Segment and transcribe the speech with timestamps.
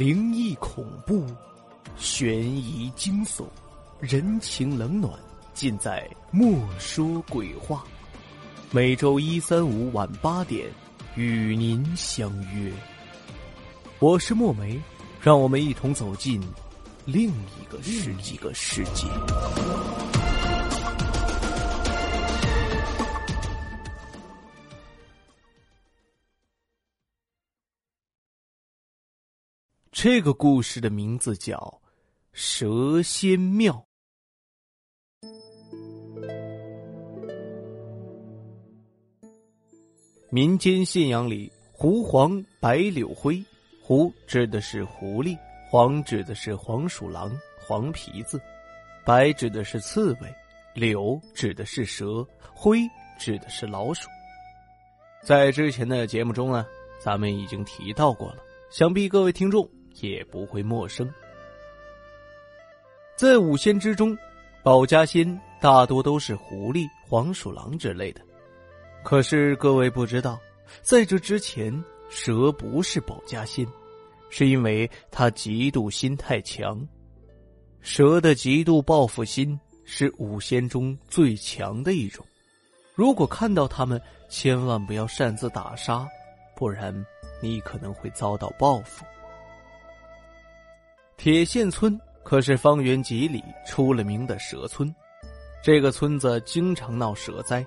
[0.00, 1.26] 灵异恐怖、
[1.98, 3.44] 悬疑惊悚、
[4.00, 5.12] 人情冷暖，
[5.52, 7.84] 尽在《莫说鬼话》。
[8.70, 10.66] 每周一、三、五晚八点，
[11.16, 12.72] 与您相约。
[13.98, 14.80] 我是墨梅，
[15.20, 16.40] 让我们一同走进
[17.04, 19.06] 另一个世一个世界。
[30.02, 31.56] 这个故事的名字叫
[32.32, 33.86] 《蛇仙庙》。
[40.30, 43.44] 民间信仰里，狐黄白柳灰，
[43.82, 45.36] 狐指的是狐狸，
[45.68, 48.40] 黄指的是黄鼠狼、黄皮子，
[49.04, 50.34] 白指的是刺猬，
[50.72, 52.78] 柳指的是蛇，灰
[53.18, 54.08] 指的是老鼠。
[55.22, 56.64] 在之前的节目中呢，
[56.98, 59.70] 咱们已经提到过了，想必各位听众。
[60.00, 61.12] 也不会陌生。
[63.16, 64.16] 在五仙之中，
[64.62, 68.20] 保家仙大多都是狐狸、黄鼠狼之类的。
[69.02, 70.38] 可是各位不知道，
[70.82, 71.72] 在这之前，
[72.08, 73.66] 蛇不是保家仙，
[74.30, 76.86] 是因为它嫉妒心太强。
[77.80, 82.24] 蛇的嫉妒报复心是五仙中最强的一种。
[82.94, 86.06] 如果看到他们，千万不要擅自打杀，
[86.54, 86.94] 不然
[87.42, 89.04] 你可能会遭到报复。
[91.22, 94.90] 铁线村可是方圆几里出了名的蛇村，
[95.62, 97.62] 这个村子经常闹蛇灾，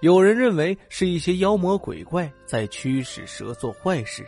[0.00, 4.26] 有人认为是一些妖魔鬼怪在驱使蛇做坏事。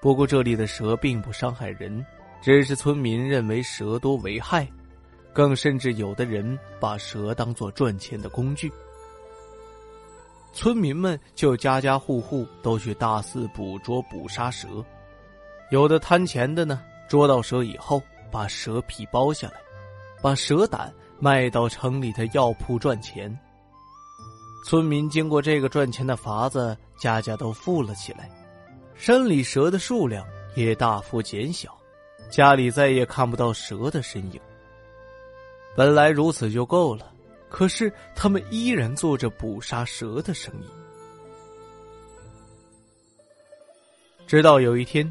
[0.00, 2.02] 不过这里的蛇并不伤害人，
[2.40, 4.66] 只是村民认为蛇多为害，
[5.34, 8.72] 更甚至有的人把蛇当做赚钱的工具。
[10.54, 14.82] 村民们就家家户户都去大肆捕捉捕杀蛇，
[15.70, 16.82] 有的贪钱的呢。
[17.08, 19.54] 捉到蛇以后，把蛇皮剥下来，
[20.20, 23.36] 把蛇胆卖到城里的药铺赚钱。
[24.64, 28.28] 村民经过这个赚钱的法子，家家都富了起来，
[28.96, 30.26] 山里蛇的数量
[30.56, 31.72] 也大幅减小，
[32.28, 34.40] 家里再也看不到蛇的身影。
[35.76, 37.12] 本来如此就够了，
[37.48, 40.66] 可是他们依然做着捕杀蛇的生意。
[44.26, 45.08] 直到有一天。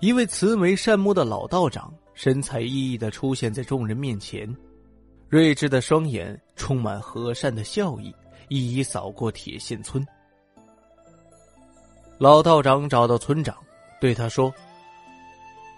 [0.00, 4.54] 一位慈眉善目的老道长，神采奕奕的出现在众人面前，
[5.30, 8.14] 睿智的双眼充满和善的笑意，
[8.48, 10.06] 一一扫过铁线村。
[12.18, 13.56] 老道长找到村长，
[14.00, 14.52] 对他说：“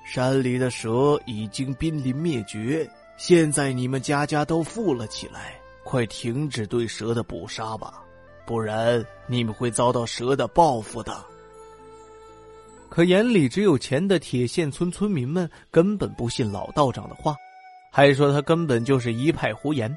[0.05, 5.55] 山里的蛇已经濒临灭绝，现在你们家家都富了起来，
[5.85, 8.03] 快停止对蛇的捕杀吧，
[8.45, 11.25] 不然你们会遭到蛇的报复的。”
[12.97, 17.37] 可眼里只有钱的铁线村村民们根本不信老道长的话，
[17.93, 19.95] 还说他根本就是一派胡言。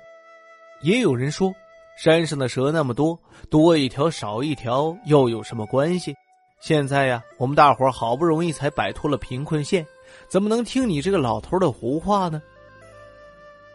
[0.81, 1.49] 也有人说，
[1.97, 3.17] 山上的蛇那么多，
[3.49, 6.13] 多一条少一条又有什么关系？
[6.59, 9.87] 现在呀，我们大伙好不容易才摆脱了贫困线，
[10.27, 12.41] 怎么能听你这个老头的胡话呢？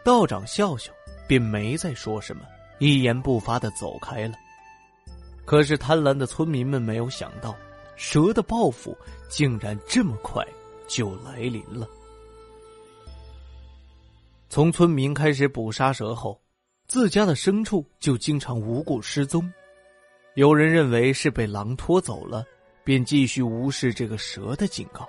[0.04, 0.92] 道长笑笑，
[1.26, 2.42] 便没再说什么，
[2.78, 4.34] 一言不发的走开了。
[5.46, 7.56] 可是贪婪的村民们没有想到。
[7.96, 8.96] 蛇的报复
[9.28, 10.46] 竟然这么快
[10.88, 11.88] 就来临了。
[14.48, 16.40] 从村民开始捕杀蛇后，
[16.86, 19.50] 自家的牲畜就经常无故失踪。
[20.34, 22.44] 有人认为是被狼拖走了，
[22.84, 25.08] 便继续无视这个蛇的警告。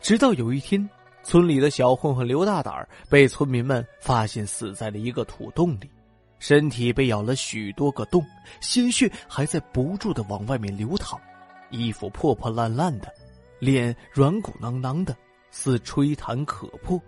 [0.00, 0.88] 直到有一天，
[1.22, 5.90] 村里的小混混刘大胆被村民们发现死在了一个土洞里，
[6.38, 8.24] 身体被咬了许多个洞，
[8.60, 11.20] 鲜血还在不住的往外面流淌。
[11.74, 13.12] 衣服破破烂烂的，
[13.58, 15.16] 脸软骨囊囊的，
[15.50, 17.00] 似吹弹可破。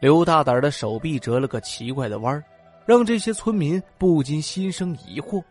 [0.00, 2.44] 刘大胆的手臂折了个奇怪的弯儿，
[2.86, 5.42] 让这些村民不禁心生疑惑：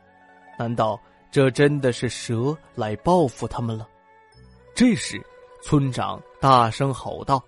[0.57, 0.99] 难道
[1.31, 3.87] 这真的是蛇来报复他们了？
[4.73, 5.21] 这时，
[5.61, 7.43] 村长大声吼道：“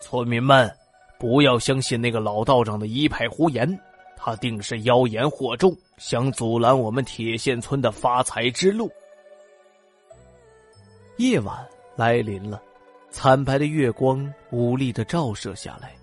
[0.00, 0.70] 村民们，
[1.18, 3.80] 不要相信那个老道长的一派胡言。”
[4.22, 8.90] 他定是妖言惑众，想阻拦我们铁线村的发财之路。
[11.16, 12.62] 夜晚来临了，
[13.10, 15.96] 惨白的月光无力的照射下来，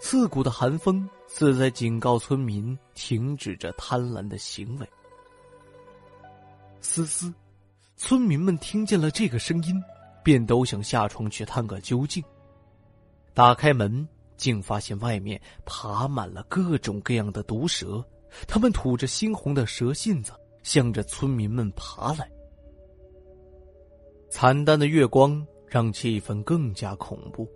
[0.00, 4.88] 刺骨的寒风似在警告村民停止这贪婪的行为。
[6.80, 7.32] 嘶嘶，
[7.96, 9.80] 村民们听见了这个声音，
[10.24, 12.20] 便都想下床去探个究竟。
[13.32, 14.08] 打开门。
[14.40, 18.02] 竟发现外面爬满了各种各样的毒蛇，
[18.48, 20.32] 它们吐着猩红的蛇信子，
[20.62, 22.26] 向着村民们爬来。
[24.30, 27.46] 惨淡的月光让气氛更加恐怖。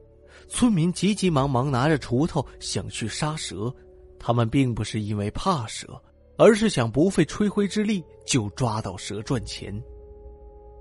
[0.46, 3.74] 村民急急忙忙拿着锄头想去杀蛇，
[4.18, 5.98] 他们并不是因为怕蛇，
[6.36, 9.82] 而是想不费吹灰之力就抓到蛇赚钱。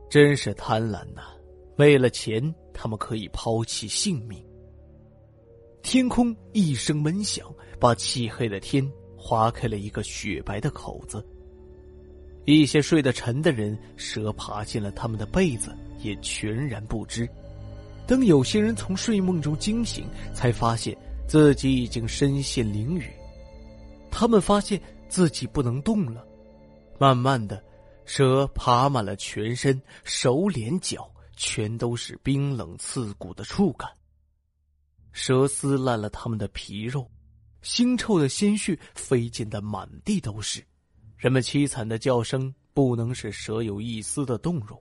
[0.10, 1.22] 真是贪婪呐！
[1.78, 4.44] 为了钱，他们可以抛弃性命。
[5.84, 7.46] 天空一声闷响，
[7.78, 11.24] 把漆黑的天划开了一个雪白的口子。
[12.46, 17.30] 一些睡得沉的人，蛇爬进了他们的被子，也全然不知。
[18.08, 20.98] 等有些人从睡梦中惊醒，才发现
[21.28, 23.04] 自己已经身陷囹圄。
[24.10, 26.26] 他们发现自己不能动了。
[26.98, 27.62] 慢慢的，
[28.06, 33.90] 蛇爬满了全身，手、脸、脚全都是冰冷刺骨的触感。
[35.14, 37.10] 蛇撕烂了他们的皮肉，
[37.62, 40.62] 腥臭的鲜血飞溅的满地都是。
[41.16, 44.78] 人们凄惨的叫声不能使蛇有一丝的动容。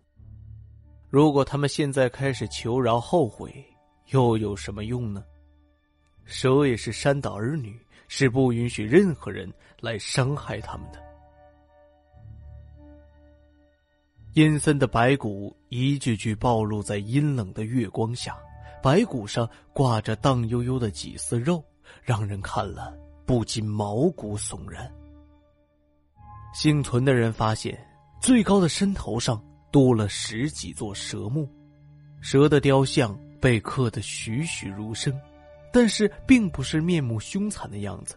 [1.09, 3.65] 如果他们现在开始求饶后悔，
[4.09, 5.23] 又有什么用呢？
[6.25, 11.01] 蛇也是山的儿女，是不允许任何人来伤害他们的。
[14.33, 18.35] 阴森的白骨一具具暴露在阴冷的月光下，
[18.83, 21.63] 白骨上挂着荡悠悠的几丝肉，
[22.03, 22.93] 让人看了
[23.25, 24.93] 不禁毛骨悚然。
[26.53, 27.79] 幸存的人发现，
[28.21, 29.43] 最高的山头上。
[29.71, 31.49] 多了十几座蛇墓，
[32.21, 35.19] 蛇的雕像被刻得栩栩如生，
[35.73, 38.15] 但是并不是面目凶残的样子，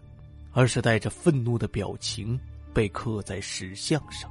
[0.52, 2.38] 而是带着愤怒的表情
[2.74, 4.30] 被刻在石像上，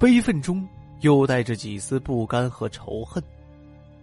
[0.00, 0.66] 悲愤中
[1.02, 3.22] 又带着几丝不甘和仇恨。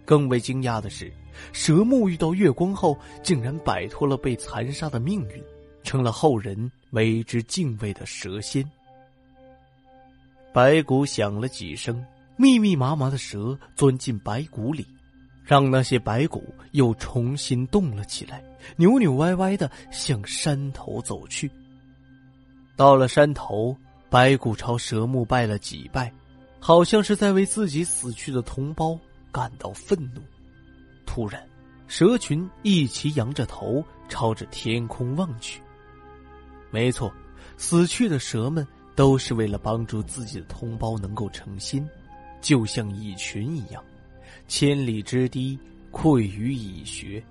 [0.06, 1.12] 更为惊讶的是，
[1.54, 5.44] 蛇木遇到月光后，竟然摆脱了被残杀的命运，
[5.84, 8.64] 成了后人为之敬畏的蛇仙。
[10.54, 12.06] 白骨响了几声，
[12.36, 14.86] 密密麻麻的蛇钻进白骨里，
[15.46, 18.44] 让那些白骨又重新动了起来，
[18.76, 21.50] 扭扭歪歪的向山头走去。
[22.76, 23.76] 到了山头，
[24.10, 26.12] 白骨朝蛇墓拜了几拜，
[26.60, 29.00] 好像是在为自己死去的同胞
[29.32, 30.22] 感到愤怒。
[31.06, 31.42] 突然，
[31.88, 35.62] 蛇群一齐扬着头朝着天空望去。
[36.70, 37.12] 没错，
[37.58, 38.68] 死去的蛇们。
[38.94, 41.90] 都是为了帮助自己的同胞能够成仙，
[42.42, 43.82] 就像蚁群一样，
[44.50, 45.58] 千里之堤
[45.92, 47.24] 溃于蚁穴。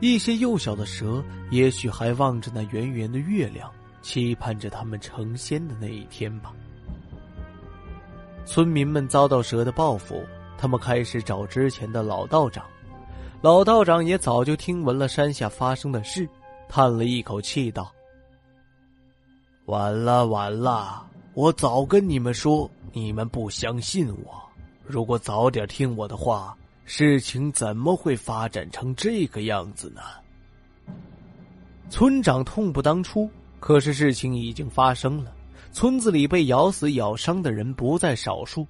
[0.00, 3.70] 一些幼小的蛇也许还望着那圆圆的月亮，
[4.02, 6.54] 期盼着他们成仙的那一天吧。
[8.46, 10.24] 村民们遭到蛇的报复，
[10.58, 12.64] 他们开始找之前的老道长。
[13.40, 16.28] 老道长也早就听闻了山下发生的事，
[16.68, 17.90] 叹了一口气道。
[19.66, 21.06] 晚了，晚了！
[21.34, 24.42] 我早跟你们说，你们不相信我。
[24.84, 30.02] 如果早点听我的话，事情怎么会发展成这个样子呢？
[31.90, 33.30] 村长痛不当初，
[33.60, 35.32] 可是事情已经发生了。
[35.70, 38.66] 村子里被咬死、咬伤的人不在少数。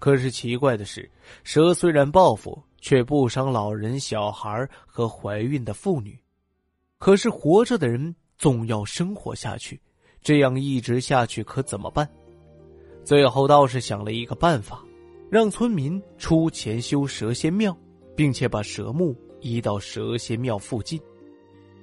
[0.00, 1.08] 可是奇怪的是，
[1.44, 6.18] 蛇虽然报复，却不伤老人、小孩和怀孕的妇女。
[6.98, 9.80] 可是活着的人总要生活下去。
[10.22, 12.06] 这样一直下去可怎么办？
[13.04, 14.84] 最后道士想了一个办法，
[15.30, 17.74] 让村民出钱修蛇仙庙，
[18.14, 21.00] 并且把蛇墓移到蛇仙庙附近。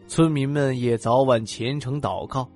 [0.07, 2.47] 村民们也早晚虔诚祷告。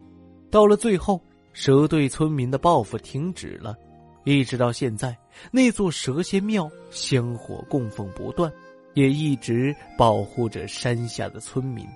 [0.52, 1.20] 到了最后，
[1.54, 3.76] 蛇对村民的报复停止了，
[4.24, 5.18] 一直到现在，
[5.52, 8.52] 那座蛇仙庙香火供奉不断，
[8.94, 11.88] 也一直保护着山下的村民。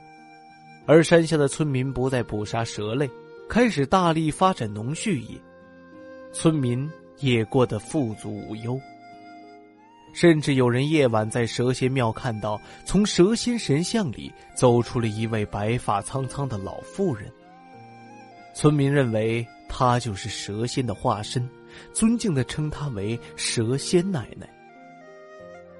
[0.85, 3.09] 而山下的村民不再捕杀蛇类。
[3.47, 5.39] 开始大力发展农畜业，
[6.33, 6.89] 村民
[7.19, 8.81] 也过得富足无忧。
[10.15, 17.31] 甚至有人夜晚在蛇仙庙看到，从蛇仙神像里走出了一位白发苍苍的老妇人。
[18.55, 21.47] 村民认为她就是蛇仙的化身，
[21.93, 24.49] 尊敬的称她为蛇仙奶奶。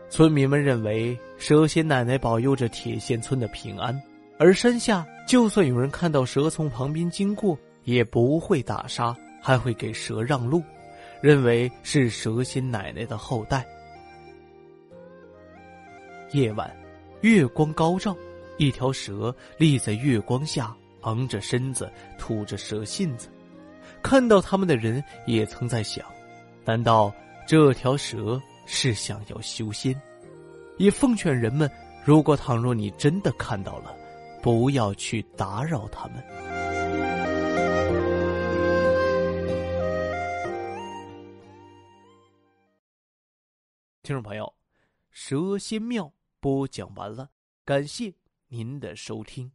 [0.10, 4.00] 村民们认为蛇仙奶奶保佑着铁线村的平安。
[4.38, 10.62] 而山下，就算有人看到蛇从旁边经过，也不会打杀，还会给蛇让路，
[11.22, 13.66] 认为是蛇仙奶奶的后代。
[16.32, 16.70] 夜晚，
[17.22, 18.14] 月光高照，
[18.58, 23.30] 一条蛇立在月光下，昂着身子，吐着蛇信子。
[24.06, 26.06] 看到他们的人也曾在想：
[26.64, 27.12] 难道
[27.48, 30.00] 这条蛇是想要修仙？
[30.78, 31.68] 也奉劝人们，
[32.06, 33.98] 如果倘若你真的看到了，
[34.44, 36.24] 不要去打扰他们。
[44.04, 44.54] 听众朋友，
[45.10, 47.32] 蛇仙庙播讲完了，
[47.66, 48.14] 感谢
[48.50, 49.52] 您的收听。